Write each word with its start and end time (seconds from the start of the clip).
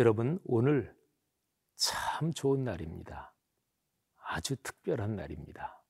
여러분, 0.00 0.40
오늘 0.46 0.96
참 1.76 2.32
좋은 2.32 2.64
날입니다. 2.64 3.34
아주 4.16 4.56
특별한 4.62 5.14
날입니다. 5.14 5.84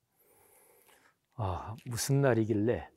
아, 1.35 1.77
무슨 1.87 2.21
날이길래 2.21 2.91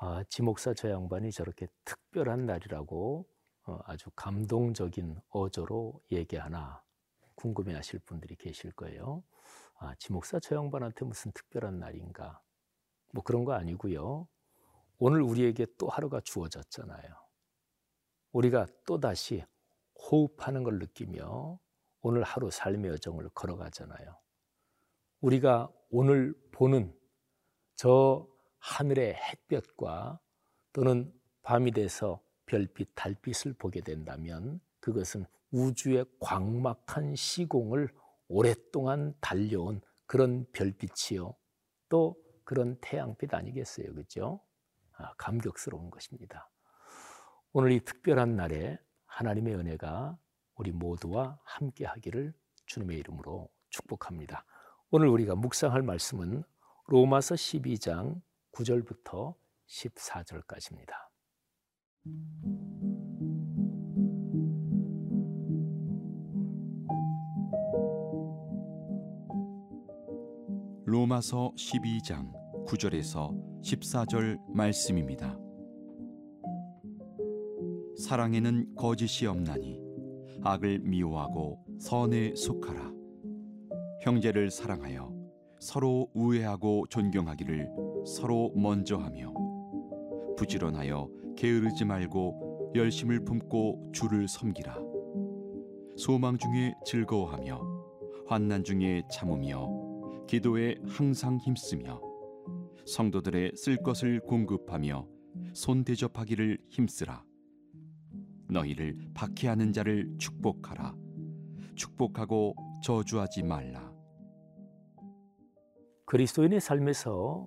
아, 0.00 0.24
지목사 0.28 0.74
저 0.74 0.90
양반이 0.90 1.30
저렇게 1.30 1.68
특별한 1.84 2.46
날이라고 2.46 3.28
어, 3.66 3.78
아주 3.84 4.10
감동적인 4.16 5.20
어조로 5.28 6.02
얘기하나 6.10 6.82
궁금해 7.36 7.72
하실 7.74 8.00
분들이 8.00 8.34
계실 8.34 8.72
거예요. 8.72 9.22
아, 9.78 9.94
지목사 10.00 10.40
저 10.40 10.56
양반한테 10.56 11.04
무슨 11.04 11.30
특별한 11.30 11.78
날인가? 11.78 12.42
뭐 13.12 13.22
그런 13.22 13.44
거 13.44 13.52
아니고요. 13.52 14.26
오늘 14.98 15.22
우리에게 15.22 15.68
또 15.78 15.86
하루가 15.86 16.20
주어졌잖아요. 16.20 17.14
우리가 18.32 18.66
또다시 18.84 19.44
호흡하는 20.10 20.62
걸 20.64 20.78
느끼며 20.78 21.58
오늘 22.02 22.22
하루 22.22 22.50
삶의 22.50 22.90
여정을 22.92 23.28
걸어가잖아요. 23.30 24.18
우리가 25.20 25.70
오늘 25.90 26.34
보는 26.52 26.96
저 27.76 28.26
하늘의 28.58 29.14
햇볕과 29.14 30.20
또는 30.72 31.12
밤이 31.42 31.72
돼서 31.72 32.22
별빛, 32.46 32.90
달빛을 32.94 33.54
보게 33.54 33.80
된다면 33.80 34.60
그것은 34.80 35.24
우주의 35.50 36.04
광막한 36.20 37.14
시공을 37.14 37.88
오랫동안 38.28 39.14
달려온 39.20 39.80
그런 40.06 40.46
별빛이요. 40.52 41.34
또 41.88 42.16
그런 42.44 42.76
태양빛 42.80 43.34
아니겠어요. 43.34 43.94
그죠? 43.94 44.40
아, 44.92 45.12
감격스러운 45.14 45.90
것입니다. 45.90 46.50
오늘 47.52 47.72
이 47.72 47.80
특별한 47.80 48.36
날에 48.36 48.78
하나님의 49.20 49.54
은혜가 49.54 50.18
우리 50.54 50.72
모두와 50.72 51.38
함께 51.44 51.84
하기를 51.84 52.32
주님의 52.64 52.98
이름으로 53.00 53.50
축복합니다. 53.68 54.46
오늘 54.90 55.08
우리가 55.08 55.34
묵상할 55.34 55.82
말씀은 55.82 56.42
로마서 56.86 57.34
12장 57.34 58.22
9절부터 58.52 59.34
14절까지입니다. 59.68 60.94
로마서 70.86 71.52
12장 71.56 72.32
9절에서 72.66 73.60
14절 73.62 74.38
말씀입니다. 74.54 75.36
사랑에는 78.00 78.76
거짓이 78.76 79.26
없나니 79.26 79.78
악을 80.42 80.78
미워하고 80.80 81.62
선에 81.78 82.34
속하라. 82.34 82.90
형제를 84.00 84.50
사랑하여 84.50 85.12
서로 85.60 86.08
우애하고 86.14 86.86
존경하기를 86.88 87.68
서로 88.06 88.52
먼저 88.56 88.96
하며 88.96 89.34
부지런하여 90.38 91.10
게으르지 91.36 91.84
말고 91.84 92.72
열심을 92.74 93.22
품고 93.24 93.90
주를 93.92 94.26
섬기라. 94.28 94.78
소망 95.98 96.38
중에 96.38 96.72
즐거워하며 96.86 97.60
환난 98.26 98.64
중에 98.64 99.02
참으며 99.12 99.68
기도에 100.26 100.76
항상 100.86 101.36
힘쓰며 101.36 102.00
성도들의 102.86 103.52
쓸 103.56 103.76
것을 103.76 104.20
공급하며 104.20 105.06
손 105.52 105.84
대접하기를 105.84 106.58
힘쓰라. 106.70 107.29
너희를 108.50 108.98
박해하는 109.14 109.72
자를 109.72 110.16
축복하라. 110.18 110.94
축복하고 111.74 112.54
저주하지 112.82 113.42
말라. 113.42 113.90
그리스도인의 116.06 116.60
삶에서 116.60 117.46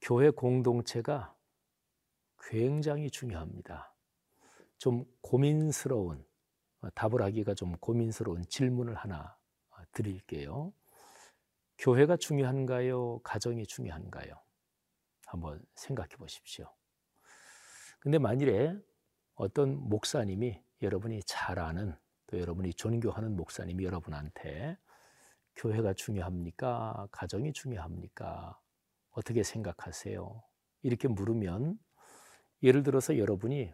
교회 0.00 0.30
공동체가 0.30 1.34
굉장히 2.40 3.10
중요합니다. 3.10 3.94
좀 4.78 5.04
고민스러운 5.20 6.24
답을 6.94 7.22
하기가 7.22 7.54
좀 7.54 7.76
고민스러운 7.76 8.44
질문을 8.48 8.94
하나 8.94 9.36
드릴게요. 9.92 10.72
교회가 11.78 12.16
중요한가요? 12.16 13.20
가정이 13.20 13.66
중요한가요? 13.66 14.34
한번 15.26 15.62
생각해 15.74 16.16
보십시오. 16.16 16.72
근데 18.00 18.18
만일에 18.18 18.74
어떤 19.38 19.88
목사님이 19.88 20.60
여러분이 20.82 21.22
잘 21.22 21.60
아는 21.60 21.94
또 22.26 22.40
여러분이 22.40 22.74
존경하는 22.74 23.36
목사님이 23.36 23.84
여러분한테 23.84 24.76
교회가 25.54 25.92
중요합니까? 25.92 27.06
가정이 27.12 27.52
중요합니까? 27.52 28.58
어떻게 29.12 29.44
생각하세요? 29.44 30.42
이렇게 30.82 31.06
물으면 31.06 31.78
예를 32.64 32.82
들어서 32.82 33.16
여러분이 33.16 33.72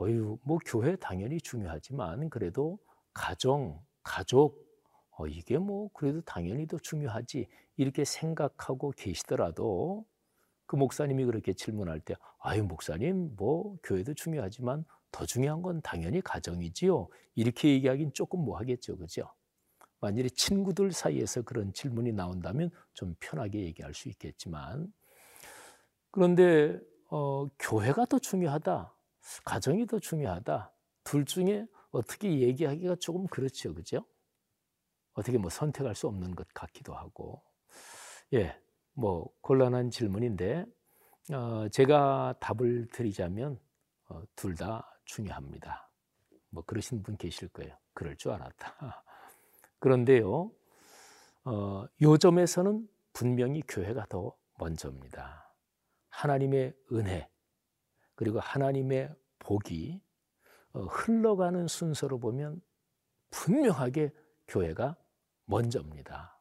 어유 0.00 0.38
뭐 0.42 0.58
교회 0.64 0.96
당연히 0.96 1.38
중요하지만 1.38 2.30
그래도 2.30 2.78
가정, 3.12 3.84
가족 4.02 4.58
어 5.18 5.26
이게 5.26 5.58
뭐 5.58 5.90
그래도 5.92 6.22
당연히 6.22 6.66
더 6.66 6.78
중요하지 6.78 7.46
이렇게 7.76 8.06
생각하고 8.06 8.92
계시더라도 8.96 10.06
그 10.66 10.76
목사님이 10.76 11.24
그렇게 11.24 11.52
질문할 11.52 12.00
때 12.00 12.14
아유 12.38 12.64
목사님 12.64 13.34
뭐 13.36 13.76
교회도 13.82 14.14
중요하지만 14.14 14.84
더 15.12 15.26
중요한 15.26 15.62
건 15.62 15.80
당연히 15.82 16.20
가정이지요. 16.20 17.08
이렇게 17.34 17.70
얘기하긴 17.70 18.12
조금 18.12 18.44
뭐 18.44 18.58
하겠죠. 18.58 18.96
그죠? 18.96 19.30
만일에 20.00 20.28
친구들 20.28 20.92
사이에서 20.92 21.42
그런 21.42 21.72
질문이 21.72 22.12
나온다면 22.12 22.70
좀 22.92 23.14
편하게 23.20 23.60
얘기할 23.60 23.94
수 23.94 24.08
있겠지만 24.08 24.92
그런데 26.10 26.78
어, 27.10 27.48
교회가 27.58 28.06
더 28.06 28.18
중요하다, 28.18 28.92
가정이 29.44 29.86
더 29.86 29.98
중요하다. 29.98 30.72
둘 31.04 31.24
중에 31.24 31.66
어떻게 31.90 32.40
얘기하기가 32.40 32.96
조금 32.96 33.26
그렇죠, 33.26 33.74
그죠? 33.74 34.04
어떻게 35.12 35.38
뭐 35.38 35.48
선택할 35.50 35.94
수 35.94 36.08
없는 36.08 36.34
것 36.34 36.48
같기도 36.54 36.94
하고, 36.94 37.42
예, 38.32 38.56
뭐 38.94 39.28
곤란한 39.40 39.90
질문인데 39.90 40.64
어, 41.32 41.68
제가 41.68 42.34
답을 42.40 42.88
드리자면 42.92 43.58
어, 44.08 44.22
둘다 44.36 44.98
중요합니다. 45.04 45.90
뭐 46.50 46.62
그러신 46.64 47.02
분 47.02 47.16
계실 47.16 47.48
거예요. 47.48 47.76
그럴 47.94 48.16
줄 48.16 48.32
알았다. 48.32 48.76
그런데요, 49.78 50.52
어, 51.44 51.84
요점에서는 52.00 52.88
분명히 53.12 53.62
교회가 53.66 54.06
더 54.08 54.34
먼저입니다. 54.58 55.52
하나님의 56.10 56.74
은혜, 56.92 57.28
그리고 58.14 58.40
하나님의 58.40 59.14
복이 59.40 60.00
어, 60.72 60.80
흘러가는 60.84 61.66
순서로 61.66 62.18
보면 62.18 62.60
분명하게 63.30 64.12
교회가 64.48 64.96
먼저입니다. 65.46 66.38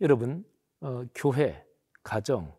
여러분, 0.00 0.44
어, 0.86 1.04
교회, 1.16 1.66
가정, 2.04 2.56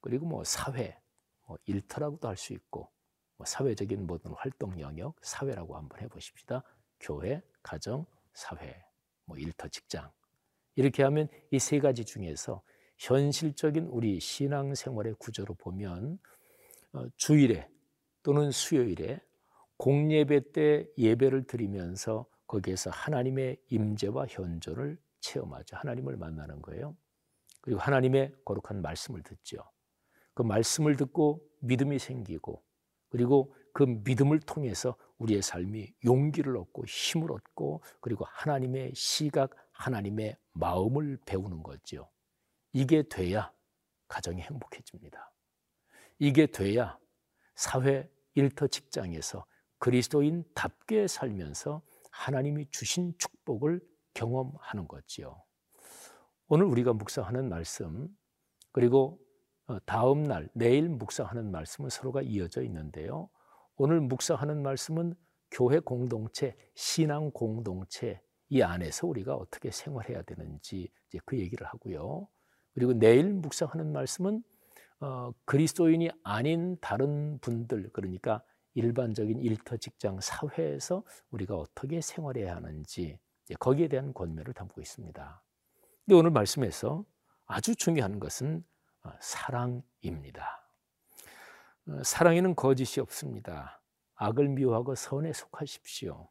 그리고 0.00 0.26
뭐 0.26 0.44
사회, 0.44 0.98
뭐 1.46 1.58
일터라고도 1.66 2.26
할 2.28 2.36
수 2.38 2.54
있고, 2.54 2.90
뭐 3.36 3.46
사회적인 3.46 4.06
모든 4.06 4.32
활동 4.32 4.80
영역, 4.80 5.16
사회라고 5.22 5.76
한번 5.76 6.00
해보십시다. 6.00 6.62
교회, 7.00 7.42
가정, 7.62 8.06
사회, 8.34 8.82
뭐 9.26 9.36
일터, 9.38 9.68
직장. 9.68 10.10
이렇게 10.76 11.02
하면 11.04 11.28
이 11.52 11.58
세 11.58 11.80
가지 11.80 12.04
중에서 12.06 12.62
현실적인 12.98 13.86
우리 13.88 14.20
신앙생활의 14.20 15.14
구조로 15.18 15.54
보면 15.56 16.18
어, 16.94 17.06
주일에 17.16 17.68
또는 18.22 18.50
수요일에 18.52 19.20
공예배 19.78 20.52
때 20.52 20.88
예배를 20.98 21.46
드리면서 21.46 22.26
거기에서 22.46 22.90
하나님의 22.90 23.58
임재와 23.70 24.26
현존을 24.28 24.98
체험하죠. 25.20 25.76
하나님을 25.78 26.16
만나는 26.16 26.62
거예요. 26.62 26.96
그리고 27.66 27.80
하나님의 27.80 28.32
거룩한 28.44 28.80
말씀을 28.80 29.24
듣죠. 29.24 29.56
그 30.34 30.42
말씀을 30.42 30.94
듣고 30.96 31.44
믿음이 31.58 31.98
생기고 31.98 32.62
그리고 33.08 33.52
그 33.72 33.82
믿음을 33.82 34.38
통해서 34.38 34.96
우리의 35.18 35.42
삶이 35.42 35.92
용기를 36.04 36.56
얻고 36.56 36.84
힘을 36.86 37.32
얻고 37.32 37.82
그리고 38.00 38.24
하나님의 38.24 38.92
시각, 38.94 39.50
하나님의 39.72 40.36
마음을 40.52 41.18
배우는 41.26 41.64
거죠. 41.64 42.08
이게 42.72 43.02
돼야 43.02 43.52
가정이 44.06 44.42
행복해집니다. 44.42 45.32
이게 46.20 46.46
돼야 46.46 46.96
사회 47.56 48.08
일터 48.34 48.68
직장에서 48.68 49.44
그리스도인답게 49.78 51.08
살면서 51.08 51.82
하나님이 52.12 52.70
주신 52.70 53.12
축복을 53.18 53.80
경험하는 54.14 54.86
거지요. 54.86 55.45
오늘 56.48 56.66
우리가 56.66 56.92
묵상하는 56.92 57.48
말씀 57.48 58.08
그리고 58.70 59.18
어, 59.66 59.78
다음 59.84 60.22
날 60.22 60.48
내일 60.54 60.88
묵상하는 60.88 61.50
말씀은 61.50 61.90
서로가 61.90 62.22
이어져 62.22 62.62
있는데요. 62.62 63.28
오늘 63.74 64.00
묵상하는 64.00 64.62
말씀은 64.62 65.14
교회 65.50 65.80
공동체, 65.80 66.56
신앙 66.76 67.32
공동체 67.32 68.20
이 68.48 68.62
안에서 68.62 69.08
우리가 69.08 69.34
어떻게 69.34 69.72
생활해야 69.72 70.22
되는지 70.22 70.88
이제 71.08 71.18
그 71.24 71.36
얘기를 71.36 71.66
하고요. 71.66 72.28
그리고 72.74 72.92
내일 72.92 73.32
묵상하는 73.32 73.92
말씀은 73.92 74.44
어, 75.00 75.32
그리스도인이 75.46 76.10
아닌 76.22 76.76
다른 76.80 77.38
분들 77.40 77.90
그러니까 77.92 78.40
일반적인 78.74 79.40
일터 79.40 79.78
직장 79.78 80.20
사회에서 80.20 81.02
우리가 81.30 81.56
어떻게 81.56 82.00
생활해야 82.00 82.54
하는지 82.54 83.18
거기에 83.58 83.88
대한 83.88 84.14
권면을 84.14 84.54
담고 84.54 84.80
있습니다. 84.80 85.42
근데 86.06 86.18
오늘 86.18 86.30
말씀에서 86.30 87.04
아주 87.46 87.74
중요한 87.74 88.20
것은 88.20 88.64
어, 89.02 89.10
사랑입니다. 89.20 90.70
어, 91.88 92.02
사랑에는 92.04 92.54
거짓이 92.54 93.02
없습니다. 93.02 93.82
악을 94.14 94.50
미워하고 94.50 94.94
선에 94.94 95.32
속하십시오. 95.32 96.28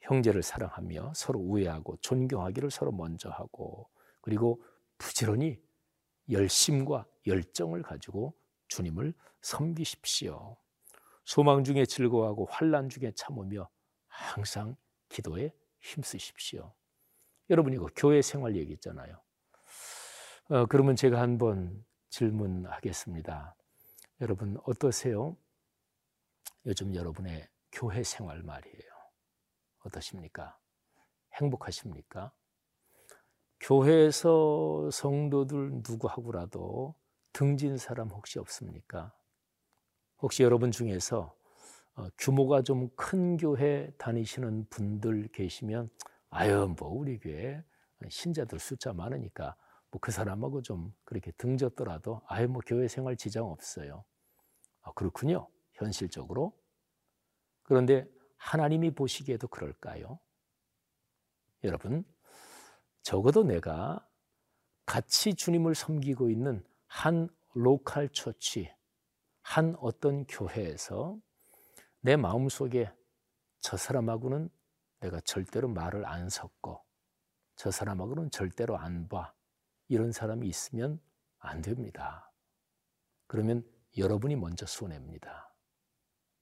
형제를 0.00 0.42
사랑하며 0.42 1.12
서로 1.14 1.38
우애하고 1.38 1.98
존경하기를 1.98 2.70
서로 2.70 2.90
먼저 2.90 3.28
하고 3.28 3.90
그리고 4.22 4.62
부지런히 4.96 5.60
열심과 6.30 7.06
열정을 7.26 7.82
가지고 7.82 8.34
주님을 8.68 9.12
섬기십시오. 9.42 10.56
소망 11.26 11.62
중에 11.62 11.84
즐거워하고 11.84 12.46
환란 12.50 12.88
중에 12.88 13.12
참으며 13.14 13.68
항상 14.06 14.76
기도에 15.10 15.52
힘쓰십시오. 15.78 16.72
여러분 17.50 17.72
이거 17.72 17.88
교회 17.96 18.20
생활 18.22 18.56
얘기 18.56 18.72
있잖아요. 18.74 19.20
어, 20.50 20.66
그러면 20.66 20.96
제가 20.96 21.20
한번 21.20 21.84
질문하겠습니다. 22.10 23.56
여러분 24.20 24.58
어떠세요? 24.64 25.36
요즘 26.66 26.94
여러분의 26.94 27.48
교회 27.72 28.02
생활 28.02 28.42
말이에요. 28.42 28.92
어떠십니까? 29.84 30.58
행복하십니까? 31.34 32.32
교회에서 33.60 34.90
성도들 34.90 35.82
누구하고라도 35.88 36.94
등진 37.32 37.76
사람 37.76 38.08
혹시 38.08 38.38
없습니까? 38.38 39.12
혹시 40.20 40.42
여러분 40.42 40.70
중에서 40.70 41.34
어, 41.94 42.08
규모가 42.18 42.62
좀 42.62 42.90
큰 42.96 43.36
교회 43.36 43.90
다니시는 43.98 44.68
분들 44.70 45.28
계시면 45.32 45.90
아유 46.30 46.74
뭐 46.78 46.88
우리 46.90 47.18
교회 47.18 47.62
신자들 48.08 48.58
숫자 48.58 48.92
많으니까 48.92 49.56
뭐 49.90 50.00
그 50.00 50.12
사람하고 50.12 50.62
좀 50.62 50.94
그렇게 51.04 51.32
등졌더라도 51.32 52.20
아유 52.26 52.48
뭐 52.48 52.60
교회 52.66 52.88
생활 52.88 53.16
지장 53.16 53.46
없어요. 53.46 54.04
아, 54.82 54.92
그렇군요. 54.92 55.48
현실적으로. 55.72 56.58
그런데 57.62 58.06
하나님이 58.36 58.92
보시기에도 58.94 59.48
그럴까요? 59.48 60.18
여러분, 61.64 62.04
적어도 63.02 63.42
내가 63.42 64.06
같이 64.86 65.34
주님을 65.34 65.74
섬기고 65.74 66.30
있는 66.30 66.64
한 66.86 67.28
로컬 67.54 68.08
처치, 68.10 68.72
한 69.42 69.74
어떤 69.80 70.24
교회에서 70.26 71.18
내 72.00 72.16
마음속에 72.16 72.90
저 73.60 73.76
사람하고는 73.76 74.48
내가 75.00 75.20
절대로 75.20 75.68
말을 75.68 76.06
안 76.06 76.28
섞어. 76.28 76.82
저 77.56 77.70
사람하고는 77.70 78.30
절대로 78.30 78.76
안 78.76 79.08
봐. 79.08 79.34
이런 79.88 80.12
사람이 80.12 80.46
있으면 80.46 81.00
안 81.38 81.62
됩니다. 81.62 82.32
그러면 83.26 83.64
여러분이 83.96 84.36
먼저 84.36 84.66
손해입니다. 84.66 85.54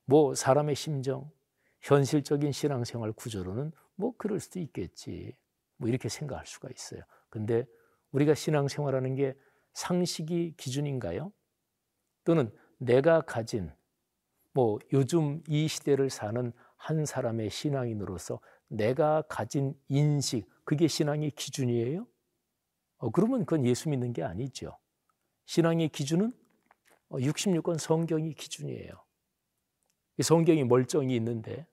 뭐 0.05 0.35
사람의 0.35 0.75
심정, 0.75 1.31
현실적인 1.81 2.53
신앙생활 2.53 3.12
구조로는 3.12 3.73
뭐 3.94 4.14
그럴 4.17 4.41
수도 4.41 4.59
있겠지. 4.61 5.37
뭐 5.76 5.88
이렇게 5.88 6.09
생각할 6.09 6.47
수가 6.47 6.69
있어요. 6.70 7.02
근데 7.29 7.67
우리가 8.12 8.35
신앙생활하는 8.35 9.14
게 9.14 9.37
상식이 9.75 10.55
기준인가요? 10.56 11.32
또는 12.25 12.52
내가 12.79 13.20
가진 13.20 13.73
뭐 14.52 14.79
요즘 14.93 15.43
이 15.49 15.69
시대를 15.69 16.09
사는 16.09 16.52
한 16.76 17.05
사람의 17.05 17.50
신앙인으로서 17.50 18.40
내가 18.69 19.23
가진 19.23 19.75
인식 19.88 20.49
그게 20.64 20.88
신앙의 20.88 21.31
기준이에요? 21.32 22.06
어, 22.99 23.11
그러면 23.11 23.40
그건 23.40 23.64
예수 23.64 23.88
믿는 23.88 24.12
게 24.12 24.23
아니죠. 24.23 24.78
신앙의 25.46 25.90
기준은 25.90 26.32
66권 27.11 27.75
어, 27.75 27.78
성경이 27.78 28.34
기준이에요. 28.34 28.93
이 30.19 30.23
성경이 30.23 30.64
멀쩡히 30.64 31.14
있는데 31.17 31.67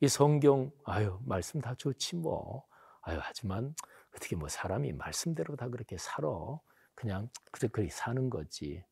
이 0.00 0.08
성경 0.08 0.70
아유 0.84 1.18
말씀 1.24 1.60
다 1.60 1.74
좋지 1.74 2.16
뭐 2.16 2.66
아유 3.02 3.18
하지만 3.20 3.74
어떻게 4.14 4.36
뭐 4.36 4.48
사람이 4.48 4.92
말씀대로 4.92 5.56
다 5.56 5.68
그렇게 5.68 5.96
살아 5.98 6.28
그냥 6.94 7.30
그렇게 7.50 7.88
사는 7.90 8.28
거지 8.28 8.84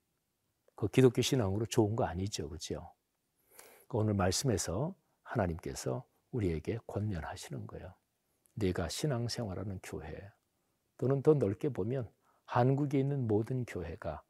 그 0.74 0.88
기독교 0.88 1.20
신앙으로 1.20 1.66
좋은 1.66 1.96
거 1.96 2.04
아니죠 2.04 2.48
그죠 2.48 2.92
그 3.88 3.98
오늘 3.98 4.14
말씀에서 4.14 4.94
하나님께서 5.28 6.04
우리에게 6.30 6.78
권면하시는 6.86 7.66
거예요. 7.66 7.94
내가 8.54 8.88
신앙생활하는 8.88 9.78
교회 9.82 10.30
또는 10.96 11.22
더 11.22 11.34
넓게 11.34 11.68
보면 11.68 12.10
한국에 12.44 12.98
있는 12.98 13.26
모든 13.26 13.64
교회가 13.64 14.22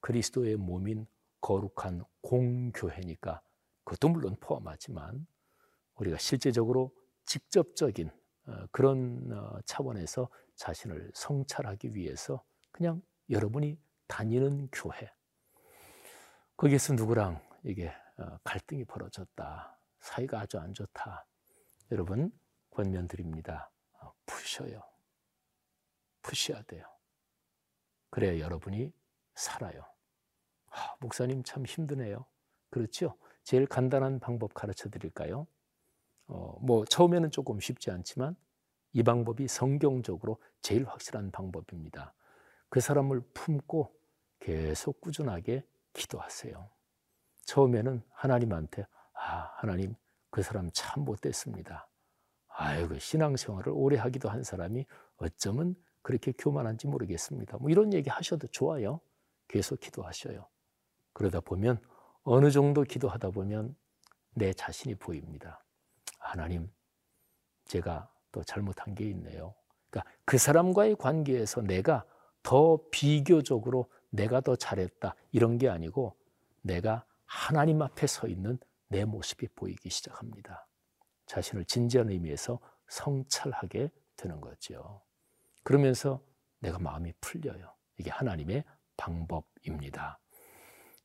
그리스도의 0.00 0.56
몸인 0.56 1.06
거룩한 1.40 2.02
공교회니까 2.22 3.40
그것도 3.84 4.08
물론 4.08 4.36
포함하지만 4.40 5.26
우리가 5.94 6.18
실제적으로 6.18 6.92
직접적인 7.24 8.10
어, 8.46 8.66
그런 8.70 9.30
어, 9.32 9.60
차원에서 9.64 10.28
자신을 10.56 11.10
성찰하기 11.14 11.94
위해서 11.94 12.42
그냥 12.72 13.02
여러분이 13.30 13.78
다니는 14.08 14.68
교회. 14.72 15.12
거기에서 16.56 16.94
누구랑 16.94 17.40
이게 17.64 17.92
어, 18.18 18.38
갈등이 18.44 18.84
벌어졌다 18.84 19.75
사이가 20.00 20.40
아주 20.40 20.58
안 20.58 20.74
좋다. 20.74 21.26
여러분 21.90 22.32
권면 22.70 23.08
드립니다. 23.08 23.70
푸셔요. 24.26 24.82
푸셔야 26.22 26.62
돼요. 26.62 26.84
그래야 28.10 28.38
여러분이 28.38 28.92
살아요. 29.34 29.84
아, 30.70 30.96
목사님 31.00 31.42
참 31.44 31.64
힘드네요. 31.64 32.26
그렇죠? 32.70 33.16
제일 33.44 33.66
간단한 33.66 34.20
방법 34.20 34.54
가르쳐 34.54 34.90
드릴까요? 34.90 35.46
어, 36.26 36.58
뭐 36.60 36.84
처음에는 36.84 37.30
조금 37.30 37.60
쉽지 37.60 37.90
않지만 37.90 38.36
이 38.92 39.02
방법이 39.02 39.46
성경적으로 39.46 40.40
제일 40.62 40.84
확실한 40.84 41.30
방법입니다. 41.30 42.14
그 42.68 42.80
사람을 42.80 43.20
품고 43.34 43.94
계속 44.40 45.00
꾸준하게 45.00 45.64
기도하세요. 45.92 46.68
처음에는 47.44 48.02
하나님한테 48.10 48.86
아 49.18 49.52
하나님 49.56 49.94
그 50.30 50.42
사람 50.42 50.70
참 50.72 51.04
못됐습니다. 51.04 51.88
아이고 52.48 52.98
신앙생활을 52.98 53.72
오래 53.74 53.96
하기도 53.96 54.28
한 54.28 54.42
사람이 54.42 54.86
어쩌면 55.16 55.74
그렇게 56.02 56.32
교만한지 56.32 56.86
모르겠습니다. 56.86 57.58
뭐 57.58 57.70
이런 57.70 57.92
얘기 57.92 58.08
하셔도 58.10 58.46
좋아요. 58.46 59.00
계속 59.48 59.80
기도하셔요. 59.80 60.46
그러다 61.12 61.40
보면 61.40 61.80
어느 62.22 62.50
정도 62.50 62.82
기도하다 62.82 63.30
보면 63.30 63.76
내 64.34 64.52
자신이 64.52 64.94
보입니다. 64.96 65.64
하나님, 66.18 66.70
제가 67.64 68.10
또 68.32 68.42
잘못한 68.44 68.94
게 68.94 69.08
있네요. 69.10 69.54
그러니까 69.90 70.10
그 70.24 70.38
사람과의 70.38 70.96
관계에서 70.96 71.62
내가 71.62 72.04
더 72.42 72.78
비교적으로 72.90 73.90
내가 74.10 74.40
더 74.40 74.56
잘했다 74.56 75.14
이런 75.32 75.58
게 75.58 75.68
아니고 75.68 76.16
내가 76.62 77.04
하나님 77.24 77.82
앞에 77.82 78.06
서 78.06 78.28
있는 78.28 78.58
내 78.88 79.04
모습이 79.04 79.48
보이기 79.48 79.90
시작합니다. 79.90 80.66
자신을 81.26 81.64
진지한 81.64 82.10
의미에서 82.10 82.60
성찰하게 82.88 83.90
되는 84.16 84.40
거죠. 84.40 85.02
그러면서 85.62 86.22
내가 86.60 86.78
마음이 86.78 87.12
풀려요. 87.20 87.74
이게 87.98 88.10
하나님의 88.10 88.64
방법입니다. 88.96 90.18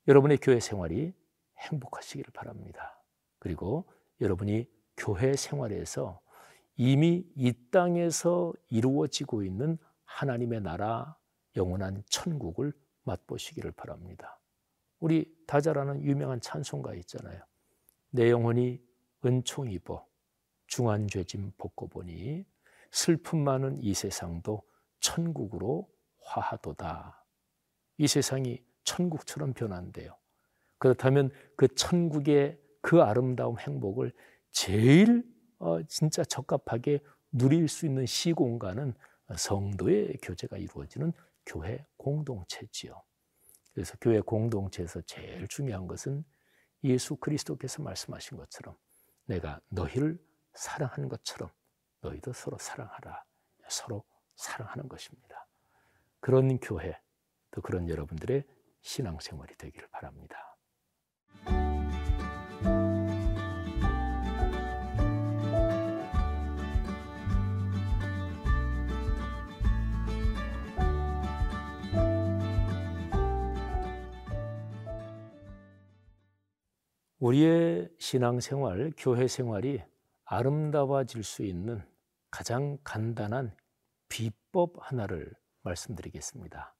여러분의 0.07 0.37
교회 0.37 0.59
생활이 0.59 1.13
행복하시기를 1.57 2.31
바랍니다. 2.33 3.03
그리고 3.39 3.91
여러분이 4.19 4.69
교회 4.97 5.35
생활에서 5.35 6.21
이미 6.75 7.25
이 7.35 7.53
땅에서 7.71 8.53
이루어지고 8.69 9.43
있는 9.43 9.77
하나님의 10.05 10.61
나라 10.61 11.17
영원한 11.55 12.03
천국을 12.09 12.73
맛보시기를 13.03 13.71
바랍니다. 13.71 14.39
우리 14.99 15.35
다잘 15.47 15.77
아는 15.77 16.03
유명한 16.03 16.39
찬송가 16.39 16.93
있잖아요. 16.95 17.41
내 18.11 18.29
영혼이 18.29 18.81
은총 19.25 19.71
입어 19.71 20.05
중한 20.67 21.07
죄짐 21.07 21.51
벗고 21.57 21.87
보니 21.87 22.45
슬픔 22.91 23.43
많은 23.43 23.81
이 23.81 23.93
세상도 23.93 24.63
천국으로 24.99 25.89
화하도다. 26.19 27.25
이 27.97 28.07
세상이 28.07 28.63
천국처럼 28.83 29.53
변한대요. 29.53 30.17
그렇다면 30.77 31.31
그 31.55 31.67
천국의 31.75 32.59
그 32.81 33.01
아름다운 33.01 33.57
행복을 33.59 34.13
제일 34.51 35.23
어, 35.59 35.81
진짜 35.83 36.23
적합하게 36.23 36.99
누릴 37.31 37.67
수 37.67 37.85
있는 37.85 38.05
시공간은 38.05 38.93
성도의 39.37 40.17
교제가 40.21 40.57
이루어지는 40.57 41.13
교회 41.45 41.85
공동체지요. 41.97 43.01
그래서 43.73 43.95
교회 44.01 44.19
공동체에서 44.19 45.01
제일 45.01 45.47
중요한 45.47 45.87
것은 45.87 46.25
예수 46.83 47.15
그리스도께서 47.15 47.81
말씀하신 47.81 48.37
것처럼 48.37 48.75
내가 49.25 49.59
너희를 49.69 50.19
사랑한 50.53 51.09
것처럼 51.09 51.49
너희도 52.01 52.33
서로 52.33 52.57
사랑하라. 52.57 53.23
서로 53.67 54.03
사랑하는 54.35 54.89
것입니다. 54.89 55.47
그런 56.19 56.59
교회, 56.59 56.99
또 57.51 57.61
그런 57.61 57.87
여러분들의 57.87 58.43
신앙생활이 58.81 59.55
되기를 59.55 59.87
바랍니다. 59.89 60.50
우리의 77.21 77.87
신앙생활, 77.99 78.93
교회 78.97 79.27
생활이 79.27 79.79
아름다워질 80.25 81.23
수 81.23 81.43
있는 81.43 81.87
가장 82.31 82.79
간단한 82.83 83.55
비법 84.09 84.73
하나를 84.79 85.31
말씀드리겠습니다. 85.61 86.73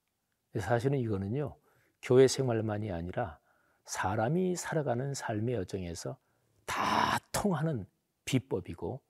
사실은 0.58 0.98
이거는요, 0.98 1.54
교회 2.02 2.26
생활만이 2.26 2.90
아니라 2.90 3.38
사람이 3.84 4.56
살아가는 4.56 5.14
삶의 5.14 5.54
여정에서 5.54 6.18
다 6.66 7.18
통하는 7.30 7.86
비법이고 8.24 9.00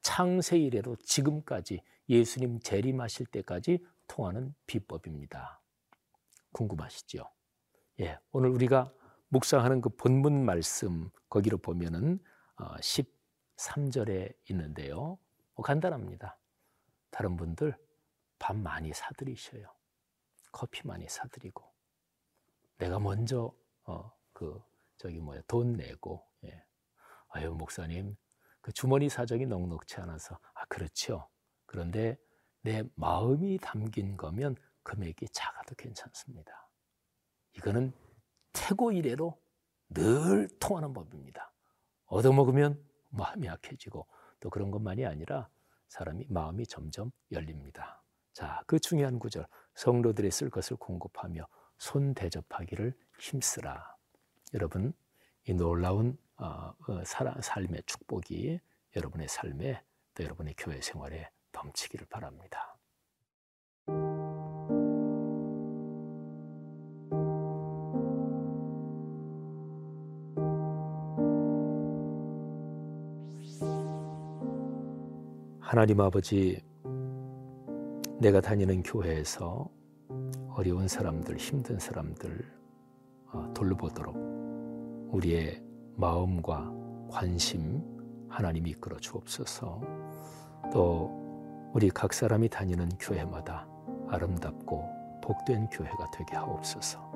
창세 0.00 0.58
이래로 0.58 0.94
지금까지 1.02 1.82
예수님 2.08 2.60
재림하실 2.60 3.26
때까지 3.26 3.84
통하는 4.06 4.54
비법입니다. 4.66 5.60
궁금하시죠? 6.52 7.28
예, 7.98 8.16
오늘 8.30 8.50
우리가 8.50 8.92
묵상하는 9.28 9.80
그 9.80 9.90
본문 9.90 10.44
말씀 10.44 11.10
거기로 11.28 11.58
보면은 11.58 12.18
13절에 12.56 14.30
어, 14.30 14.34
있는데요. 14.50 15.18
뭐 15.54 15.64
간단합니다. 15.64 16.38
다른 17.10 17.36
분들 17.36 17.76
밥 18.38 18.56
많이 18.56 18.92
사드리셔요. 18.92 19.72
커피 20.52 20.86
많이 20.86 21.08
사드리고 21.08 21.64
내가 22.78 22.98
먼저 22.98 23.52
어 23.84 24.18
그 24.38 24.62
저기 24.96 25.18
뭐야 25.18 25.42
돈 25.48 25.72
내고 25.72 26.24
예. 26.44 26.64
아유 27.30 27.52
목사님 27.52 28.16
그 28.60 28.70
주머니 28.70 29.08
사정이 29.08 29.46
넉넉치 29.46 29.96
않아서 29.96 30.38
아 30.54 30.64
그렇죠. 30.66 31.28
그런데 31.66 32.16
내 32.62 32.84
마음이 32.94 33.58
담긴 33.58 34.16
거면 34.16 34.54
금액이 34.84 35.30
작아도 35.32 35.74
괜찮습니다. 35.74 36.70
이거는 37.56 37.92
태고 38.58 38.92
이래로 38.92 39.38
늘 39.90 40.48
통하는 40.58 40.92
법입니다. 40.92 41.52
얻어먹으면 42.06 42.82
마음이 43.10 43.46
약해지고 43.46 44.06
또 44.40 44.50
그런 44.50 44.70
것만이 44.70 45.06
아니라 45.06 45.48
사람이 45.88 46.26
마음이 46.28 46.66
점점 46.66 47.10
열립니다. 47.32 48.02
자, 48.32 48.62
그 48.66 48.78
중요한 48.78 49.18
구절 49.18 49.46
성도들이 49.74 50.30
쓸 50.30 50.50
것을 50.50 50.76
공급하며 50.76 51.46
손 51.78 52.14
대접하기를 52.14 52.94
힘쓰라. 53.18 53.96
여러분, 54.54 54.92
이 55.44 55.54
놀라운 55.54 56.18
어, 56.36 56.72
어, 56.88 57.04
삶의 57.04 57.82
축복이 57.86 58.60
여러분의 58.94 59.28
삶에 59.28 59.82
또 60.14 60.24
여러분의 60.24 60.54
교회 60.56 60.80
생활에 60.80 61.30
넘치기를 61.52 62.06
바랍니다. 62.06 62.77
하나님 75.68 76.00
아버지, 76.00 76.64
내가 78.18 78.40
다니는 78.40 78.82
교회에서 78.82 79.68
어려운 80.54 80.88
사람들, 80.88 81.36
힘든 81.36 81.78
사람들 81.78 82.42
어, 83.34 83.52
돌보도록 83.52 84.16
우리의 85.12 85.62
마음과 85.96 86.72
관심 87.10 87.82
하나님이 88.30 88.70
이끌어 88.70 88.96
주옵소서. 88.96 89.82
또 90.72 91.70
우리 91.74 91.90
각 91.90 92.14
사람이 92.14 92.48
다니는 92.48 92.88
교회마다 92.98 93.68
아름답고 94.08 94.88
복된 95.22 95.68
교회가 95.68 96.10
되게 96.14 96.34
하옵소서. 96.34 97.12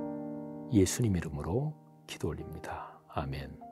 예수님 0.71 1.16
이름으로 1.16 1.73
기도 2.06 2.28
올립니다. 2.28 3.00
아멘. 3.09 3.72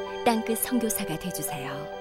땅끝 0.23 0.59
성교사가 0.59 1.17
되주세요 1.17 2.00